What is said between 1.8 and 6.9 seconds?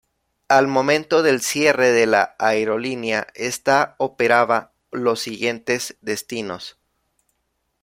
de la aerolínea, esta operaba los siguientes destinos.